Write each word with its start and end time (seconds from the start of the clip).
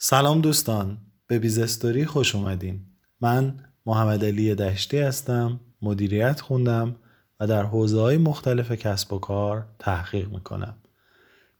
سلام 0.00 0.40
دوستان 0.40 0.98
به 1.26 1.38
بیزستوری 1.38 2.04
خوش 2.04 2.34
اومدین. 2.34 2.80
من 3.20 3.54
محمد 3.86 4.24
علی 4.24 4.54
دشتی 4.54 4.98
هستم 4.98 5.60
مدیریت 5.82 6.40
خوندم 6.40 6.96
و 7.40 7.46
در 7.46 7.62
حوزه 7.62 8.00
های 8.00 8.16
مختلف 8.16 8.72
کسب 8.72 9.12
و 9.12 9.18
کار 9.18 9.66
تحقیق 9.78 10.28
می‌کنم. 10.28 10.76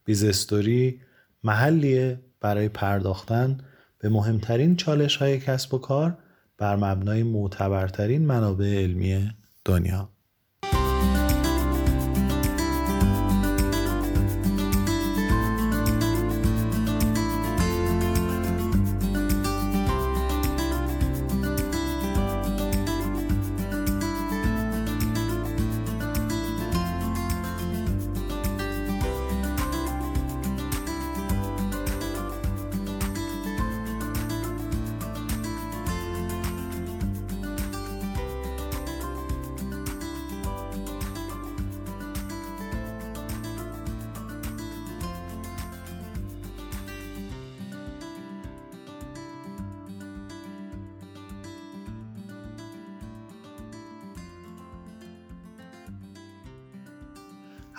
بیزستوری 0.05 1.01
محلیه 1.43 2.19
برای 2.41 2.69
پرداختن 2.69 3.57
به 3.99 4.09
مهمترین 4.09 4.75
چالش 4.75 5.15
های 5.15 5.39
کسب 5.39 5.73
و 5.73 5.77
کار 5.77 6.17
بر 6.57 6.75
مبنای 6.75 7.23
معتبرترین 7.23 8.25
منابع 8.25 8.83
علمی 8.83 9.31
دنیا. 9.65 10.09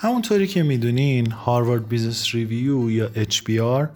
همونطوری 0.03 0.47
که 0.47 0.63
می‌دونین 0.63 1.31
Harvard 1.31 1.87
Business 1.87 2.35
Review 2.35 2.91
یا 2.91 3.09
HBR 3.15 3.87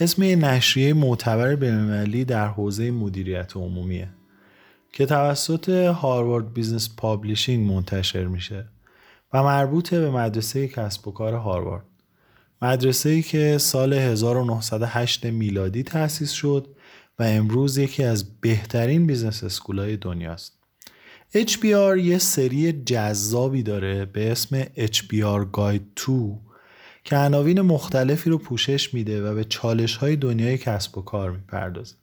اسم 0.00 0.22
یه 0.22 0.36
نشریه 0.36 0.94
معتبر 0.94 1.54
بینالمللی 1.54 2.24
در 2.24 2.46
حوزه 2.46 2.90
مدیریت 2.90 3.56
عمومیه 3.56 4.08
که 4.92 5.06
توسط 5.06 5.68
Harvard 5.68 6.54
Business 6.54 6.90
Publishing 6.96 7.72
منتشر 7.72 8.24
میشه 8.24 8.68
و 9.32 9.42
مربوط 9.42 9.94
به 9.94 10.10
مدرسه 10.10 10.68
کسب 10.68 11.08
و 11.08 11.10
کار 11.10 11.34
هاروارد. 11.34 11.84
مدرسه 12.62 13.08
ای 13.08 13.22
که 13.22 13.58
سال 13.58 13.92
1908 13.92 15.26
میلادی 15.26 15.82
تأسیس 15.82 16.30
شد 16.30 16.68
و 17.18 17.22
امروز 17.22 17.78
یکی 17.78 18.04
از 18.04 18.40
بهترین 18.40 19.06
business 19.06 19.44
school 19.44 19.83
های 19.83 19.96
دنیاست. 19.96 20.61
HBR 21.34 21.98
یه 21.98 22.18
سری 22.18 22.72
جذابی 22.72 23.62
داره 23.62 24.04
به 24.04 24.32
اسم 24.32 24.62
HBR 24.64 25.46
Guide 25.52 26.04
2 26.06 26.40
که 27.04 27.16
عناوین 27.16 27.60
مختلفی 27.60 28.30
رو 28.30 28.38
پوشش 28.38 28.94
میده 28.94 29.30
و 29.30 29.34
به 29.34 29.44
چالش 29.44 29.96
های 29.96 30.16
دنیای 30.16 30.58
کسب 30.58 30.98
و 30.98 31.02
کار 31.02 31.30
می‌پردازه. 31.30 31.94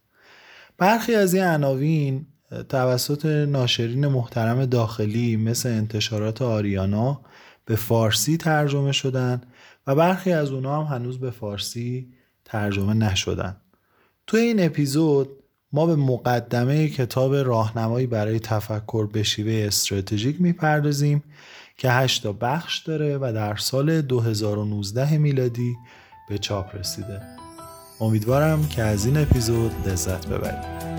برخی 0.78 1.16
از 1.16 1.34
این 1.34 1.44
عناوین 1.44 2.26
توسط 2.70 3.26
ناشرین 3.26 4.08
محترم 4.08 4.66
داخلی 4.66 5.36
مثل 5.36 5.70
انتشارات 5.70 6.42
آریانا 6.42 7.22
به 7.66 7.76
فارسی 7.76 8.38
ترجمه 8.38 8.92
شدن 8.92 9.42
و 9.88 9.96
برخی 9.96 10.32
از 10.32 10.52
اونا 10.52 10.84
هم 10.84 10.96
هنوز 10.96 11.20
به 11.20 11.32
فارسی 11.32 12.14
ترجمه 12.46 12.94
نشدن. 12.94 13.58
تو 14.28 14.38
این 14.38 14.66
اپیزود 14.66 15.30
ما 15.74 15.86
به 15.86 15.96
مقدمه 15.96 16.90
کتاب 16.90 17.36
راهنمایی 17.36 18.08
برای 18.08 18.40
تفکر 18.40 19.08
به 19.08 19.24
شیوه 19.24 19.68
استراتژیک 19.68 20.42
می‌پردازیم 20.42 21.24
که 21.78 21.90
هشتا 21.92 22.34
بخش 22.34 22.80
داره 22.80 23.18
و 23.18 23.32
در 23.36 23.56
سال 23.56 24.02
2019 24.02 25.18
میلادی 25.18 25.76
به 26.30 26.38
چاپ 26.38 26.76
رسیده. 26.76 27.22
امیدوارم 28.02 28.68
که 28.68 28.82
از 28.82 29.06
این 29.06 29.18
اپیزود 29.18 29.88
لذت 29.88 30.28
ببرید. 30.28 30.99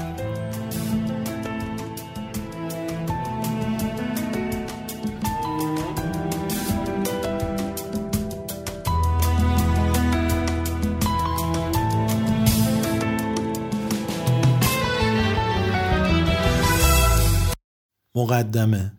مقدمه. 18.21 18.93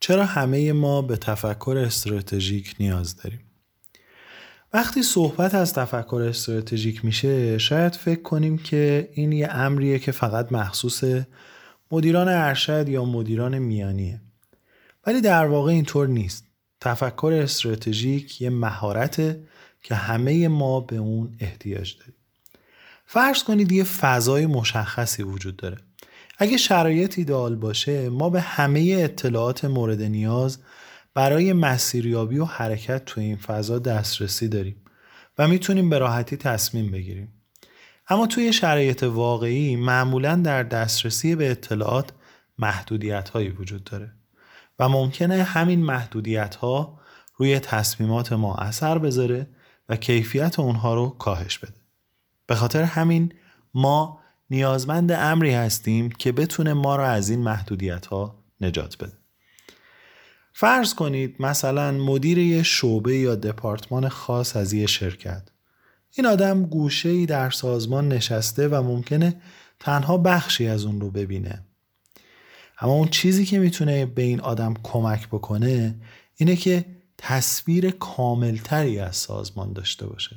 چرا 0.00 0.24
همه 0.24 0.72
ما 0.72 1.02
به 1.02 1.16
تفکر 1.16 1.82
استراتژیک 1.86 2.74
نیاز 2.80 3.16
داریم؟ 3.16 3.40
وقتی 4.72 5.02
صحبت 5.02 5.54
از 5.54 5.74
تفکر 5.74 6.22
استراتژیک 6.28 7.04
میشه 7.04 7.58
شاید 7.58 7.94
فکر 7.94 8.22
کنیم 8.22 8.58
که 8.58 9.08
این 9.12 9.32
یه 9.32 9.48
امریه 9.50 9.98
که 9.98 10.12
فقط 10.12 10.52
مخصوص 10.52 11.04
مدیران 11.90 12.28
ارشد 12.28 12.88
یا 12.88 13.04
مدیران 13.04 13.58
میانیه. 13.58 14.20
ولی 15.06 15.20
در 15.20 15.46
واقع 15.46 15.72
اینطور 15.72 16.08
نیست. 16.08 16.44
تفکر 16.80 17.40
استراتژیک 17.42 18.40
یه 18.40 18.50
مهارته 18.50 19.40
که 19.82 19.94
همه 19.94 20.48
ما 20.48 20.80
به 20.80 20.96
اون 20.96 21.36
احتیاج 21.40 21.96
داریم. 21.98 22.14
فرض 23.06 23.42
کنید 23.42 23.72
یه 23.72 23.84
فضای 23.84 24.46
مشخصی 24.46 25.22
وجود 25.22 25.56
داره. 25.56 25.76
اگه 26.42 26.56
شرایط 26.56 27.18
ایدئال 27.18 27.56
باشه 27.56 28.08
ما 28.08 28.30
به 28.30 28.40
همه 28.40 28.96
اطلاعات 28.98 29.64
مورد 29.64 30.02
نیاز 30.02 30.58
برای 31.14 31.52
مسیریابی 31.52 32.38
و 32.38 32.44
حرکت 32.44 33.04
تو 33.04 33.20
این 33.20 33.36
فضا 33.36 33.78
دسترسی 33.78 34.48
داریم 34.48 34.76
و 35.38 35.48
می‌تونیم 35.48 35.90
به 35.90 35.98
راحتی 35.98 36.36
تصمیم 36.36 36.90
بگیریم. 36.90 37.32
اما 38.08 38.26
توی 38.26 38.52
شرایط 38.52 39.02
واقعی 39.02 39.76
معمولا 39.76 40.36
در 40.36 40.62
دسترسی 40.62 41.34
به 41.34 41.50
اطلاعات 41.50 42.12
محدودیت 42.58 43.28
هایی 43.28 43.48
وجود 43.48 43.84
داره 43.84 44.12
و 44.78 44.88
ممکنه 44.88 45.42
همین 45.42 45.82
محدودیت 45.84 46.54
ها 46.54 47.00
روی 47.36 47.58
تصمیمات 47.58 48.32
ما 48.32 48.54
اثر 48.54 48.98
بذاره 48.98 49.46
و 49.88 49.96
کیفیت 49.96 50.60
اونها 50.60 50.94
رو 50.94 51.08
کاهش 51.08 51.58
بده. 51.58 51.80
به 52.46 52.54
خاطر 52.54 52.82
همین 52.82 53.32
ما 53.74 54.20
نیازمند 54.50 55.12
امری 55.12 55.52
هستیم 55.52 56.08
که 56.08 56.32
بتونه 56.32 56.72
ما 56.72 56.96
را 56.96 57.08
از 57.08 57.30
این 57.30 57.40
محدودیت 57.40 58.06
ها 58.06 58.44
نجات 58.60 58.96
بده. 58.98 59.12
فرض 60.52 60.94
کنید 60.94 61.36
مثلا 61.40 61.92
مدیر 61.92 62.38
یه 62.38 62.62
شعبه 62.62 63.18
یا 63.18 63.34
دپارتمان 63.34 64.08
خاص 64.08 64.56
از 64.56 64.72
یه 64.72 64.86
شرکت. 64.86 65.48
این 66.12 66.26
آدم 66.26 66.62
گوشه 66.62 67.26
در 67.26 67.50
سازمان 67.50 68.08
نشسته 68.08 68.68
و 68.68 68.82
ممکنه 68.82 69.40
تنها 69.80 70.18
بخشی 70.18 70.66
از 70.66 70.84
اون 70.84 71.00
رو 71.00 71.10
ببینه. 71.10 71.64
اما 72.78 72.92
اون 72.92 73.08
چیزی 73.08 73.44
که 73.44 73.58
می‌تونه 73.58 74.06
به 74.06 74.22
این 74.22 74.40
آدم 74.40 74.74
کمک 74.82 75.28
بکنه 75.28 75.94
اینه 76.36 76.56
که 76.56 76.84
تصویر 77.18 77.90
کاملتری 77.90 78.98
از 78.98 79.16
سازمان 79.16 79.72
داشته 79.72 80.06
باشه 80.06 80.36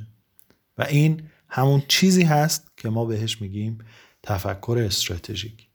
و 0.78 0.84
این 0.84 1.22
همون 1.56 1.84
چیزی 1.88 2.24
هست 2.24 2.68
که 2.78 2.90
ما 2.90 3.06
بهش 3.06 3.42
میگیم 3.42 3.78
تفکر 4.24 4.84
استراتژیک. 4.86 5.68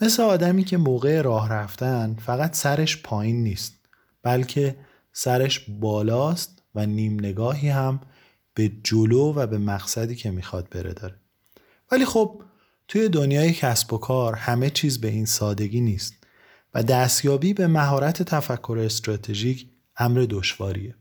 مثل 0.00 0.22
آدمی 0.22 0.64
که 0.64 0.76
موقع 0.76 1.22
راه 1.22 1.52
رفتن 1.52 2.14
فقط 2.14 2.56
سرش 2.56 3.02
پایین 3.02 3.42
نیست 3.42 3.74
بلکه 4.22 4.76
سرش 5.12 5.66
بالاست 5.68 6.62
و 6.74 6.86
نیم 6.86 7.14
نگاهی 7.14 7.68
هم 7.68 8.00
به 8.54 8.72
جلو 8.84 9.32
و 9.32 9.46
به 9.46 9.58
مقصدی 9.58 10.16
که 10.16 10.30
می‌خواد 10.30 10.68
بره 10.68 10.92
داره. 10.92 11.16
ولی 11.92 12.04
خب 12.04 12.42
توی 12.88 13.08
دنیای 13.08 13.52
کسب 13.52 13.92
و 13.92 13.98
کار 13.98 14.34
همه 14.34 14.70
چیز 14.70 15.00
به 15.00 15.08
این 15.08 15.26
سادگی 15.26 15.80
نیست 15.80 16.14
و 16.74 16.82
دستیابی 16.82 17.54
به 17.54 17.66
مهارت 17.66 18.22
تفکر 18.22 18.78
استراتژیک 18.84 19.66
امر 19.96 20.26
دشواریه. 20.30 20.94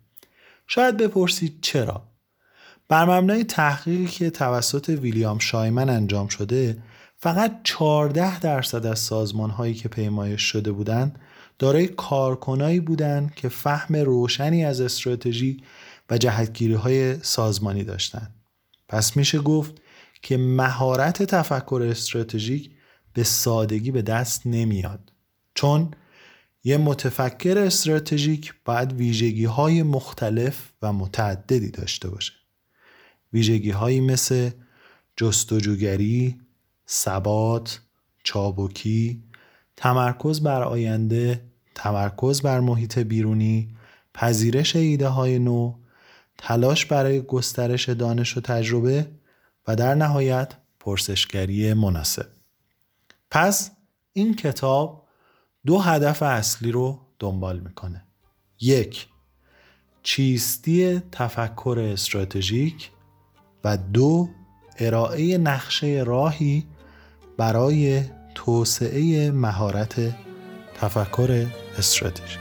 شاید 0.67 0.97
بپرسید 0.97 1.59
چرا؟ 1.61 2.08
بر 2.89 3.05
مبنای 3.05 3.43
تحقیقی 3.43 4.05
که 4.05 4.29
توسط 4.29 4.89
ویلیام 4.89 5.39
شایمن 5.39 5.89
انجام 5.89 6.27
شده 6.27 6.77
فقط 7.17 7.59
14 7.63 8.39
درصد 8.39 8.85
از 8.85 8.99
سازمان 8.99 9.49
هایی 9.49 9.73
که 9.73 9.89
پیمایش 9.89 10.41
شده 10.41 10.71
بودند 10.71 11.19
دارای 11.59 11.87
کارکنایی 11.87 12.79
بودند 12.79 13.35
که 13.35 13.49
فهم 13.49 13.95
روشنی 13.95 14.65
از 14.65 14.81
استراتژی 14.81 15.63
و 16.09 16.17
جهتگیری 16.17 16.73
های 16.73 17.23
سازمانی 17.23 17.83
داشتند. 17.83 18.33
پس 18.87 19.17
میشه 19.17 19.39
گفت 19.39 19.81
که 20.21 20.37
مهارت 20.37 21.23
تفکر 21.23 21.87
استراتژیک 21.89 22.71
به 23.13 23.23
سادگی 23.23 23.91
به 23.91 24.01
دست 24.01 24.47
نمیاد 24.47 25.11
چون 25.53 25.91
یه 26.63 26.77
متفکر 26.77 27.57
استراتژیک 27.57 28.53
باید 28.65 28.93
ویژگی 28.93 29.45
های 29.45 29.83
مختلف 29.83 30.71
و 30.81 30.93
متعددی 30.93 31.71
داشته 31.71 32.09
باشه. 32.09 32.38
ویژگی 33.33 33.71
هایی 33.71 34.01
مثل 34.01 34.49
جستجوگری، 35.17 36.39
ثبات، 36.89 37.81
چابکی، 38.23 39.23
تمرکز 39.75 40.41
بر 40.41 40.63
آینده، 40.63 41.43
تمرکز 41.75 42.41
بر 42.41 42.59
محیط 42.59 42.99
بیرونی، 42.99 43.75
پذیرش 44.13 44.75
ایده 44.75 45.07
های 45.07 45.39
نو، 45.39 45.75
تلاش 46.37 46.85
برای 46.85 47.21
گسترش 47.21 47.89
دانش 47.89 48.37
و 48.37 48.41
تجربه 48.41 49.11
و 49.67 49.75
در 49.75 49.95
نهایت 49.95 50.53
پرسشگری 50.79 51.73
مناسب. 51.73 52.27
پس 53.31 53.71
این 54.13 54.35
کتاب 54.35 55.07
دو 55.65 55.79
هدف 55.79 56.23
اصلی 56.23 56.71
رو 56.71 56.99
دنبال 57.19 57.59
می‌کنه. 57.59 58.03
یک 58.61 59.07
چیستی 60.03 60.99
تفکر 60.99 61.89
استراتژیک 61.93 62.91
و 63.63 63.77
دو 63.77 64.29
ارائه 64.79 65.37
نقشه 65.37 66.03
راهی 66.07 66.67
برای 67.37 68.03
توسعه 68.35 69.31
مهارت 69.31 70.15
تفکر 70.81 71.45
استراتژیک. 71.77 72.39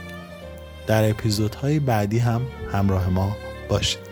در 0.87 1.09
اپیزودهای 1.09 1.79
بعدی 1.79 2.19
هم 2.19 2.41
همراه 2.71 3.09
ما 3.09 3.37
باشید. 3.69 4.08